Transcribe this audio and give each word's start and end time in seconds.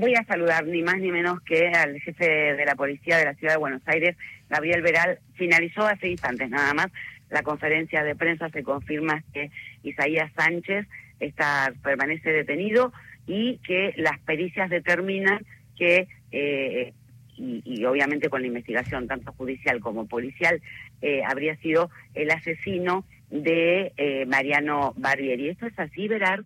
voy 0.00 0.14
a 0.14 0.24
saludar 0.24 0.66
ni 0.66 0.82
más 0.82 0.98
ni 0.98 1.12
menos 1.12 1.40
que 1.42 1.68
al 1.68 2.00
jefe 2.00 2.24
de 2.24 2.64
la 2.64 2.74
policía 2.74 3.18
de 3.18 3.26
la 3.26 3.34
ciudad 3.34 3.52
de 3.52 3.58
Buenos 3.58 3.82
Aires, 3.86 4.16
Gabriel 4.48 4.82
Veral. 4.82 5.20
Finalizó 5.34 5.86
hace 5.86 6.08
instantes 6.08 6.48
nada 6.48 6.72
más 6.74 6.86
la 7.28 7.42
conferencia 7.42 8.02
de 8.02 8.16
prensa, 8.16 8.48
se 8.48 8.62
confirma 8.62 9.22
que 9.32 9.50
Isaías 9.82 10.32
Sánchez 10.34 10.86
está, 11.20 11.72
permanece 11.82 12.30
detenido 12.30 12.92
y 13.26 13.58
que 13.58 13.92
las 13.96 14.18
pericias 14.20 14.70
determinan 14.70 15.44
que, 15.76 16.08
eh, 16.32 16.92
y, 17.36 17.84
obviamente 17.84 18.28
con 18.28 18.40
la 18.40 18.48
investigación 18.48 19.06
tanto 19.06 19.32
judicial 19.32 19.80
como 19.80 20.06
policial, 20.06 20.60
eh, 21.02 21.22
habría 21.24 21.56
sido 21.56 21.90
el 22.14 22.30
asesino 22.30 23.04
de 23.30 23.92
eh, 23.96 24.26
Mariano 24.26 24.94
Barbieri. 24.96 25.50
¿Esto 25.50 25.66
es 25.66 25.78
así, 25.78 26.08
Veral? 26.08 26.44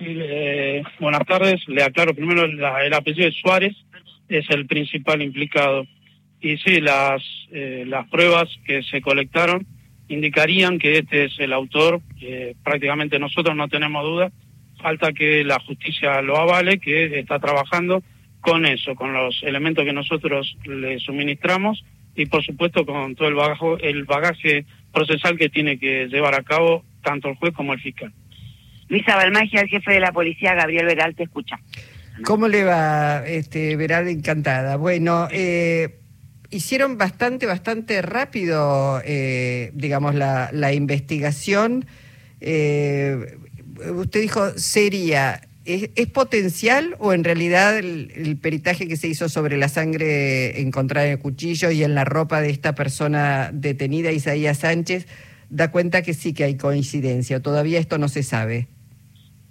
Eh, 0.00 0.82
buenas 0.98 1.26
tardes. 1.26 1.60
Le 1.68 1.82
aclaro 1.82 2.14
primero 2.14 2.44
el 2.44 2.94
apellido 2.94 3.26
de 3.26 3.32
Suárez 3.32 3.76
es 4.28 4.48
el 4.50 4.66
principal 4.66 5.20
implicado. 5.20 5.86
Y 6.40 6.56
sí, 6.56 6.80
las, 6.80 7.22
eh, 7.52 7.84
las 7.86 8.08
pruebas 8.08 8.48
que 8.64 8.82
se 8.82 9.02
colectaron 9.02 9.66
indicarían 10.08 10.78
que 10.78 10.98
este 10.98 11.24
es 11.24 11.38
el 11.38 11.52
autor. 11.52 12.00
prácticamente 12.64 13.18
nosotros 13.18 13.54
no 13.54 13.68
tenemos 13.68 14.02
duda. 14.04 14.32
Falta 14.82 15.12
que 15.12 15.44
la 15.44 15.60
justicia 15.60 16.22
lo 16.22 16.38
avale, 16.38 16.78
que 16.78 17.18
está 17.18 17.38
trabajando 17.38 18.02
con 18.40 18.64
eso, 18.64 18.94
con 18.94 19.12
los 19.12 19.42
elementos 19.42 19.84
que 19.84 19.92
nosotros 19.92 20.56
le 20.64 20.98
suministramos 20.98 21.84
y 22.16 22.26
por 22.26 22.42
supuesto 22.44 22.86
con 22.86 23.14
todo 23.14 23.28
el 23.28 23.34
bagaje, 23.34 23.66
el 23.82 24.04
bagaje 24.04 24.64
procesal 24.92 25.36
que 25.36 25.50
tiene 25.50 25.78
que 25.78 26.08
llevar 26.08 26.34
a 26.34 26.42
cabo 26.42 26.84
tanto 27.02 27.28
el 27.28 27.36
juez 27.36 27.52
como 27.52 27.74
el 27.74 27.80
fiscal. 27.80 28.12
Luisa 28.90 29.14
Balmagia, 29.14 29.60
el 29.60 29.68
jefe 29.68 29.92
de 29.92 30.00
la 30.00 30.12
policía, 30.12 30.54
Gabriel 30.54 30.84
Veral, 30.84 31.14
te 31.14 31.22
escucha. 31.22 31.60
¿Cómo 32.24 32.48
le 32.48 32.64
va, 32.64 33.24
este, 33.26 33.76
Veral? 33.76 34.08
Encantada. 34.08 34.76
Bueno, 34.76 35.28
eh, 35.30 36.00
hicieron 36.50 36.98
bastante, 36.98 37.46
bastante 37.46 38.02
rápido, 38.02 39.00
eh, 39.04 39.70
digamos, 39.74 40.16
la, 40.16 40.72
investigación. 40.72 41.86
Eh, 42.40 43.38
usted 43.94 44.22
dijo, 44.22 44.50
sería, 44.58 45.40
¿es, 45.64 45.88
potencial 46.08 46.96
o 46.98 47.12
en 47.12 47.22
realidad 47.22 47.78
el, 47.78 48.12
el, 48.16 48.36
peritaje 48.38 48.88
que 48.88 48.96
se 48.96 49.06
hizo 49.06 49.28
sobre 49.28 49.56
la 49.56 49.68
sangre 49.68 50.60
encontrada 50.60 51.06
en 51.06 51.12
el 51.12 51.18
cuchillo 51.20 51.70
y 51.70 51.84
en 51.84 51.94
la 51.94 52.04
ropa 52.04 52.40
de 52.40 52.50
esta 52.50 52.74
persona 52.74 53.50
detenida, 53.52 54.10
Isaías 54.10 54.58
Sánchez, 54.58 55.06
da 55.48 55.70
cuenta 55.70 56.02
que 56.02 56.12
sí 56.12 56.32
que 56.34 56.42
hay 56.42 56.56
coincidencia? 56.56 57.40
Todavía 57.40 57.78
esto 57.78 57.96
no 57.96 58.08
se 58.08 58.24
sabe. 58.24 58.66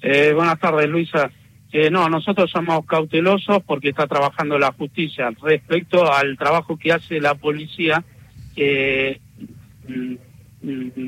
Eh, 0.02 0.34
buenas 0.34 0.60
tardes, 0.60 0.90
Luisa. 0.90 1.32
Eh, 1.72 1.92
no, 1.92 2.10
nosotros 2.10 2.50
somos 2.50 2.86
cautelosos 2.86 3.62
porque 3.64 3.90
está 3.90 4.08
trabajando 4.08 4.58
la 4.58 4.72
justicia. 4.72 5.32
Respecto 5.42 6.12
al 6.12 6.38
trabajo 6.38 6.78
que 6.78 6.92
hace 6.92 7.20
la 7.20 7.36
policía, 7.36 8.04
eh, 8.56 9.20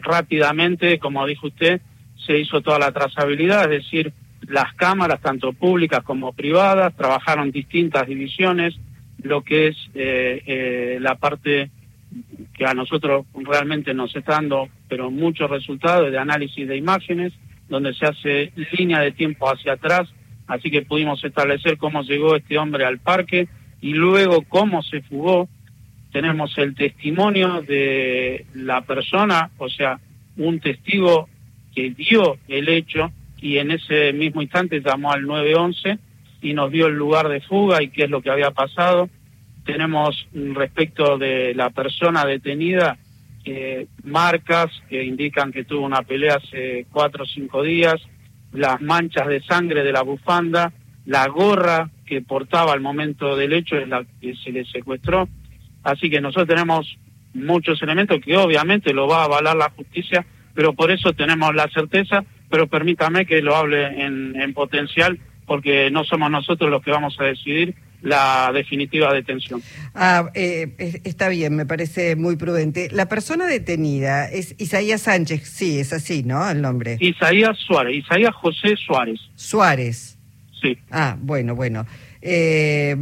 rápidamente, 0.01 0.99
como 0.99 1.25
dijo 1.25 1.47
usted, 1.47 1.81
se 2.25 2.37
hizo 2.37 2.61
toda 2.61 2.79
la 2.79 2.91
trazabilidad, 2.91 3.71
es 3.71 3.83
decir, 3.83 4.13
las 4.47 4.73
cámaras, 4.75 5.21
tanto 5.21 5.53
públicas 5.53 6.03
como 6.03 6.33
privadas, 6.33 6.95
trabajaron 6.95 7.51
distintas 7.51 8.07
divisiones, 8.07 8.75
lo 9.21 9.43
que 9.43 9.67
es 9.67 9.77
eh, 9.93 10.41
eh, 10.45 10.97
la 10.99 11.15
parte 11.15 11.69
que 12.53 12.65
a 12.65 12.73
nosotros 12.73 13.25
realmente 13.33 13.93
nos 13.93 14.15
está 14.15 14.33
dando, 14.33 14.67
pero 14.87 15.11
muchos 15.11 15.49
resultados 15.49 16.11
de 16.11 16.17
análisis 16.17 16.67
de 16.67 16.77
imágenes, 16.77 17.33
donde 17.71 17.93
se 17.93 18.05
hace 18.05 18.51
línea 18.73 18.99
de 18.99 19.13
tiempo 19.13 19.47
hacia 19.49 19.73
atrás, 19.73 20.09
así 20.45 20.69
que 20.69 20.81
pudimos 20.81 21.23
establecer 21.23 21.77
cómo 21.77 22.03
llegó 22.03 22.35
este 22.35 22.57
hombre 22.57 22.83
al 22.83 22.99
parque 22.99 23.47
y 23.79 23.93
luego 23.93 24.43
cómo 24.43 24.83
se 24.83 25.01
fugó. 25.01 25.47
Tenemos 26.11 26.55
el 26.57 26.75
testimonio 26.75 27.61
de 27.61 28.45
la 28.53 28.81
persona, 28.81 29.51
o 29.57 29.69
sea, 29.69 30.01
un 30.35 30.59
testigo 30.59 31.29
que 31.73 31.91
dio 31.91 32.37
el 32.49 32.67
hecho 32.67 33.09
y 33.37 33.57
en 33.57 33.71
ese 33.71 34.11
mismo 34.11 34.41
instante 34.41 34.81
llamó 34.81 35.13
al 35.13 35.25
911 35.25 35.97
y 36.41 36.53
nos 36.53 36.71
dio 36.71 36.87
el 36.87 36.95
lugar 36.95 37.29
de 37.29 37.39
fuga 37.39 37.81
y 37.81 37.87
qué 37.87 38.03
es 38.03 38.09
lo 38.09 38.21
que 38.21 38.31
había 38.31 38.51
pasado. 38.51 39.09
Tenemos 39.63 40.27
respecto 40.33 41.17
de 41.17 41.53
la 41.55 41.69
persona 41.69 42.25
detenida 42.25 42.97
eh, 43.45 43.87
marcas 44.03 44.71
que 44.89 45.03
indican 45.03 45.51
que 45.51 45.63
tuvo 45.63 45.85
una 45.85 46.03
pelea 46.03 46.35
hace 46.35 46.85
cuatro 46.91 47.23
o 47.23 47.27
cinco 47.27 47.63
días, 47.63 47.95
las 48.53 48.81
manchas 48.81 49.27
de 49.27 49.41
sangre 49.41 49.83
de 49.83 49.91
la 49.91 50.03
bufanda, 50.03 50.73
la 51.05 51.27
gorra 51.27 51.89
que 52.05 52.21
portaba 52.21 52.73
al 52.73 52.81
momento 52.81 53.35
del 53.35 53.53
hecho 53.53 53.77
es 53.77 53.87
la 53.87 54.05
que 54.19 54.35
se 54.35 54.51
le 54.51 54.65
secuestró. 54.65 55.27
Así 55.83 56.09
que 56.09 56.21
nosotros 56.21 56.47
tenemos 56.47 56.97
muchos 57.33 57.81
elementos 57.81 58.19
que 58.23 58.37
obviamente 58.37 58.93
lo 58.93 59.07
va 59.07 59.21
a 59.21 59.25
avalar 59.25 59.55
la 59.55 59.69
justicia, 59.71 60.25
pero 60.53 60.73
por 60.73 60.91
eso 60.91 61.13
tenemos 61.13 61.55
la 61.55 61.69
certeza, 61.69 62.23
pero 62.49 62.67
permítame 62.67 63.25
que 63.25 63.41
lo 63.41 63.55
hable 63.55 64.03
en, 64.03 64.39
en 64.39 64.53
potencial, 64.53 65.19
porque 65.45 65.89
no 65.89 66.03
somos 66.03 66.29
nosotros 66.29 66.69
los 66.69 66.83
que 66.83 66.91
vamos 66.91 67.15
a 67.19 67.23
decidir, 67.23 67.75
la 68.01 68.51
definitiva 68.53 69.13
detención. 69.13 69.61
Ah, 69.93 70.29
eh, 70.33 71.01
está 71.03 71.29
bien, 71.29 71.55
me 71.55 71.65
parece 71.65 72.15
muy 72.15 72.35
prudente. 72.35 72.89
La 72.91 73.07
persona 73.07 73.45
detenida 73.45 74.29
es 74.29 74.55
Isaías 74.57 75.01
Sánchez, 75.01 75.47
sí, 75.47 75.79
es 75.79 75.93
así, 75.93 76.23
¿no? 76.23 76.49
El 76.49 76.61
nombre. 76.61 76.97
Isaías 76.99 77.57
Suárez, 77.59 77.95
Isaías 77.95 78.33
José 78.35 78.75
Suárez. 78.75 79.19
Suárez. 79.35 80.17
Sí. 80.61 80.77
Ah, 80.89 81.17
bueno, 81.19 81.55
bueno. 81.55 81.85
Eh, 82.21 82.95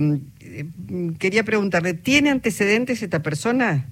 quería 1.19 1.43
preguntarle, 1.43 1.93
¿tiene 1.93 2.29
antecedentes 2.29 3.03
esta 3.03 3.21
persona? 3.21 3.87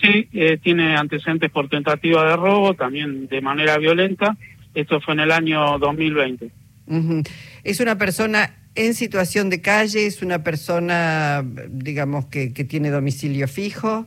Sí, 0.00 0.28
eh, 0.32 0.58
tiene 0.60 0.96
antecedentes 0.96 1.50
por 1.50 1.68
tentativa 1.68 2.28
de 2.28 2.36
robo, 2.36 2.74
también 2.74 3.28
de 3.28 3.40
manera 3.40 3.78
violenta. 3.78 4.36
Esto 4.74 5.00
fue 5.00 5.14
en 5.14 5.20
el 5.20 5.30
año 5.30 5.78
2020. 5.78 6.50
Es 7.62 7.80
una 7.80 7.96
persona 7.96 8.61
en 8.74 8.94
situación 8.94 9.50
de 9.50 9.60
calle, 9.60 10.06
es 10.06 10.22
una 10.22 10.42
persona, 10.42 11.44
digamos, 11.68 12.26
que, 12.26 12.52
que 12.52 12.64
tiene 12.64 12.90
domicilio 12.90 13.48
fijo. 13.48 14.06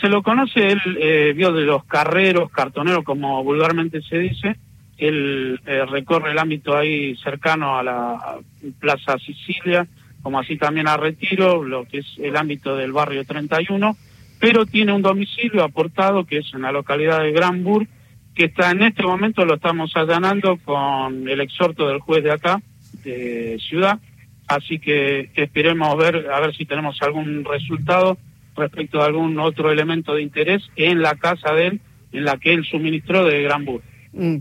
Se 0.00 0.08
lo 0.08 0.22
conoce, 0.22 0.68
él 0.68 0.80
eh, 1.00 1.32
vio 1.34 1.52
de 1.52 1.62
los 1.62 1.84
carreros, 1.84 2.50
cartoneros, 2.50 3.02
como 3.04 3.42
vulgarmente 3.42 4.02
se 4.02 4.18
dice. 4.18 4.56
Él 4.98 5.60
eh, 5.66 5.84
recorre 5.86 6.32
el 6.32 6.38
ámbito 6.38 6.76
ahí 6.76 7.16
cercano 7.16 7.78
a 7.78 7.82
la 7.82 8.38
Plaza 8.78 9.18
Sicilia, 9.18 9.86
como 10.22 10.38
así 10.38 10.56
también 10.56 10.88
a 10.88 10.96
Retiro, 10.96 11.62
lo 11.62 11.86
que 11.86 11.98
es 11.98 12.06
el 12.18 12.36
ámbito 12.36 12.76
del 12.76 12.92
barrio 12.92 13.24
31, 13.24 13.96
pero 14.38 14.66
tiene 14.66 14.92
un 14.92 15.02
domicilio 15.02 15.64
aportado 15.64 16.24
que 16.24 16.38
es 16.38 16.54
en 16.54 16.62
la 16.62 16.72
localidad 16.72 17.20
de 17.20 17.32
Granburg, 17.32 17.88
que 18.34 18.46
está 18.46 18.70
en 18.70 18.82
este 18.82 19.02
momento 19.02 19.44
lo 19.44 19.54
estamos 19.54 19.92
allanando 19.96 20.58
con 20.58 21.28
el 21.28 21.40
exhorto 21.40 21.88
del 21.88 22.00
juez 22.00 22.22
de 22.22 22.32
acá, 22.32 22.60
de 23.06 23.58
ciudad, 23.60 23.98
así 24.46 24.78
que 24.78 25.30
esperemos 25.34 25.96
ver 25.96 26.28
a 26.30 26.40
ver 26.40 26.54
si 26.54 26.66
tenemos 26.66 27.00
algún 27.02 27.44
resultado 27.44 28.18
respecto 28.56 29.00
a 29.00 29.06
algún 29.06 29.38
otro 29.38 29.70
elemento 29.70 30.14
de 30.14 30.22
interés 30.22 30.62
en 30.76 31.02
la 31.02 31.14
casa 31.14 31.52
de 31.52 31.68
él, 31.68 31.80
en 32.12 32.24
la 32.24 32.38
que 32.38 32.52
él 32.52 32.64
suministró 32.64 33.24
de 33.24 33.42
Granburg. 33.42 33.82
Mm. 34.12 34.36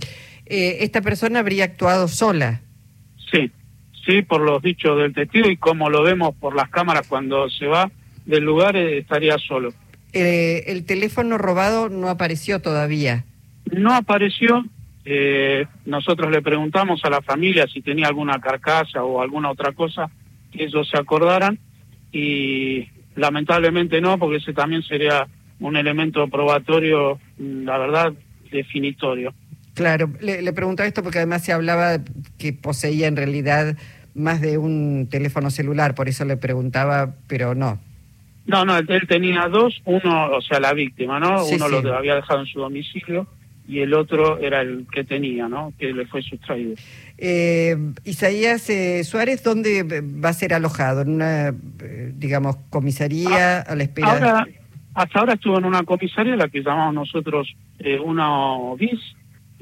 Eh, 0.46 0.78
¿Esta 0.82 1.02
persona 1.02 1.40
habría 1.40 1.66
actuado 1.66 2.08
sola? 2.08 2.62
Sí, 3.32 3.52
sí, 4.06 4.22
por 4.22 4.42
los 4.42 4.62
dichos 4.62 4.98
del 4.98 5.14
testigo 5.14 5.50
y 5.50 5.58
como 5.58 5.90
lo 5.90 6.04
vemos 6.04 6.36
por 6.36 6.56
las 6.56 6.70
cámaras 6.70 7.08
cuando 7.08 7.50
se 7.50 7.66
va 7.66 7.92
del 8.26 8.44
lugar, 8.44 8.76
eh, 8.76 9.00
estaría 9.00 9.38
solo. 9.38 9.74
Eh, 10.14 10.64
¿El 10.68 10.86
teléfono 10.86 11.38
robado 11.38 11.90
no 11.90 12.10
apareció 12.10 12.62
todavía? 12.62 13.26
No 13.72 13.94
apareció, 13.94 14.64
eh, 15.06 15.68
nosotros 15.86 16.32
le 16.32 16.42
preguntamos 16.42 17.06
a 17.06 17.12
la 17.12 17.22
familia 17.22 17.68
si 17.72 17.82
tenía 17.82 18.08
alguna 18.08 18.42
carcasa 18.42 19.04
o 19.04 19.22
alguna 19.22 19.52
otra 19.52 19.72
cosa 19.72 20.10
que 20.52 20.64
ellos 20.64 20.90
se 20.90 20.98
acordaran 20.98 21.60
y 22.12 22.88
lamentablemente 23.16 24.02
no, 24.02 24.18
porque 24.18 24.38
ese 24.38 24.54
también 24.54 24.82
sería 24.82 25.28
un 25.60 25.78
elemento 25.78 26.28
probatorio, 26.28 27.20
la 27.38 27.78
verdad, 27.78 28.14
definitorio. 28.52 29.34
Claro, 29.76 30.12
le, 30.22 30.42
le 30.42 30.54
preguntaba 30.54 30.88
esto 30.88 31.04
porque 31.04 31.20
además 31.20 31.44
se 31.44 31.54
hablaba 31.54 32.00
que 32.40 32.54
poseía 32.54 33.08
en 33.08 33.16
realidad 33.16 33.78
más 34.16 34.42
de 34.42 34.58
un 34.58 35.08
teléfono 35.12 35.52
celular, 35.52 35.94
por 35.94 36.10
eso 36.10 36.26
le 36.26 36.38
preguntaba, 36.38 37.16
pero 37.28 37.54
no. 37.54 37.80
No, 38.48 38.64
no, 38.64 38.78
él, 38.78 39.08
tenía 39.08 39.48
dos, 39.50 39.82
uno, 39.86 40.32
o 40.32 40.42
sea, 40.42 40.60
la 40.60 40.74
víctima, 40.74 41.20
¿no? 41.20 41.46
uno 41.46 41.68
lo 41.68 41.96
había 41.96 42.16
dejado 42.16 42.40
en 42.42 42.46
su 42.46 42.60
domicilio 42.60 43.28
y 43.68 43.80
el 43.80 43.94
otro 43.94 44.38
era 44.38 44.62
el 44.62 44.86
que 44.92 45.04
tenía, 45.04 45.48
¿no? 45.48 45.74
Que 45.78 45.94
le 45.94 46.06
fue 46.06 46.22
sustraído. 46.22 46.76
Eh, 47.18 47.76
Isaías 48.04 48.70
eh, 48.70 49.04
Suárez, 49.04 49.44
¿dónde 49.44 49.84
va 49.84 50.30
a 50.30 50.34
ser 50.34 50.54
alojado? 50.54 51.02
¿En 51.02 51.10
una, 51.10 51.50
eh, 51.50 52.12
digamos, 52.16 52.58
comisaría 52.70 53.60
ah, 53.60 53.66
a 53.68 53.76
la 53.76 53.84
espera? 53.84 54.12
Ahora, 54.12 54.48
hasta 54.94 55.20
ahora 55.20 55.34
estuvo 55.34 55.58
en 55.58 55.66
una 55.66 55.84
comisaría, 55.84 56.36
la 56.36 56.50
que 56.50 56.62
llamamos 56.62 56.94
nosotros 56.94 57.56
eh, 57.80 58.00
una 58.00 58.76
bis, 58.78 59.00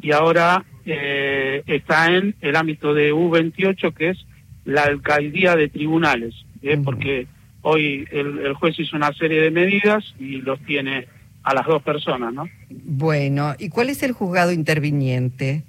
y 0.02 0.12
ahora 0.12 0.66
está 0.86 2.14
en 2.14 2.36
el 2.42 2.58
ámbito 2.58 2.94
de 2.94 3.14
U28, 3.14 3.94
que 3.94 4.10
es 4.10 4.26
la 4.66 4.84
alcaldía 4.84 5.56
de 5.56 5.70
tribunales, 5.70 6.36
¿eh? 6.62 6.78
porque 6.84 7.28
hoy 7.62 8.08
el, 8.12 8.54
juez 8.54 8.78
hizo 8.80 8.96
una 8.96 9.14
serie 9.14 9.42
de 9.42 9.52
medidas 9.52 10.04
y 10.20 10.42
los 10.42 10.60
tiene 10.62 11.08
a 11.44 11.54
las 11.54 11.66
dos 11.66 11.82
personas, 11.82 12.34
¿no? 12.34 12.48
Bueno, 12.86 13.54
¿y 13.60 13.70
cuál 13.70 13.90
es 13.90 14.04
el 14.04 14.14
juzgado 14.14 14.52
interviniente? 14.52 15.64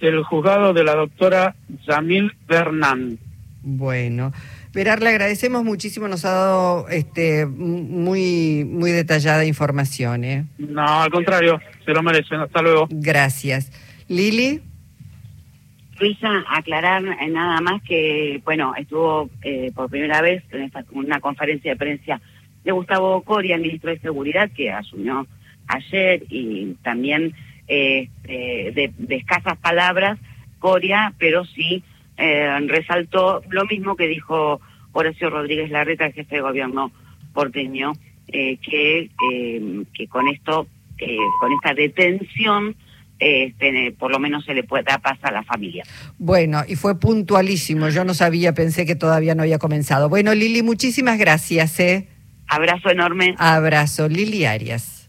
El 0.00 0.22
juzgado 0.24 0.72
de 0.72 0.84
la 0.84 0.94
doctora 0.94 1.54
Yamil 1.86 2.32
Bernán. 2.46 3.18
Bueno, 3.62 4.32
Verar, 4.72 5.02
le 5.02 5.08
agradecemos 5.08 5.64
muchísimo, 5.64 6.06
nos 6.06 6.24
ha 6.24 6.30
dado 6.30 6.88
este 6.88 7.44
muy 7.44 8.64
muy 8.64 8.92
detallada 8.92 9.44
información. 9.44 10.22
¿eh? 10.22 10.44
No, 10.58 11.02
al 11.02 11.10
contrario, 11.10 11.60
se 11.84 11.92
lo 11.92 12.02
merecen. 12.02 12.40
Hasta 12.40 12.62
luego. 12.62 12.86
Gracias. 12.88 13.72
Lili. 14.06 14.60
Luisa, 15.98 16.44
aclarar 16.48 17.04
eh, 17.04 17.28
nada 17.28 17.60
más 17.60 17.82
que, 17.82 18.40
bueno, 18.44 18.72
estuvo 18.76 19.28
eh, 19.42 19.70
por 19.74 19.90
primera 19.90 20.22
vez 20.22 20.42
en 20.52 20.62
esta, 20.62 20.84
una 20.92 21.20
conferencia 21.20 21.72
de 21.72 21.76
prensa 21.76 22.20
de 22.64 22.72
Gustavo 22.72 23.22
Coria, 23.22 23.56
el 23.56 23.62
ministro 23.62 23.90
de 23.90 23.98
Seguridad, 23.98 24.50
que 24.54 24.70
asumió 24.70 25.26
ayer 25.70 26.24
y 26.28 26.74
también 26.82 27.34
eh, 27.68 28.08
de, 28.24 28.92
escasas 29.08 29.56
palabras, 29.58 30.18
Coria, 30.58 31.14
pero 31.18 31.44
sí 31.44 31.82
resaltó 32.66 33.42
lo 33.48 33.64
mismo 33.64 33.96
que 33.96 34.06
dijo 34.06 34.60
Horacio 34.92 35.30
Rodríguez 35.30 35.70
Larreta, 35.70 36.04
el 36.04 36.12
jefe 36.12 36.36
de 36.36 36.42
gobierno 36.42 36.92
porteño, 37.32 37.94
que, 38.26 38.58
que 38.58 40.06
con 40.08 40.28
esto, 40.28 40.66
con 41.40 41.52
esta 41.52 41.72
detención, 41.72 42.76
este, 43.20 43.94
por 43.98 44.10
lo 44.10 44.18
menos 44.18 44.46
se 44.46 44.54
le 44.54 44.64
puede 44.64 44.82
dar 44.84 45.00
paz 45.02 45.18
a 45.22 45.30
la 45.30 45.42
familia. 45.42 45.84
Bueno, 46.18 46.62
y 46.66 46.74
fue 46.76 46.98
puntualísimo, 46.98 47.90
yo 47.90 48.02
no 48.04 48.14
sabía, 48.14 48.54
pensé 48.54 48.86
que 48.86 48.96
todavía 48.96 49.34
no 49.34 49.42
había 49.42 49.58
comenzado. 49.58 50.08
Bueno, 50.08 50.34
Lili, 50.34 50.62
muchísimas 50.62 51.18
gracias. 51.18 51.78
¿eh? 51.80 52.08
Abrazo 52.48 52.90
enorme. 52.90 53.34
Abrazo, 53.38 54.08
Lili 54.08 54.46
Arias. 54.46 54.99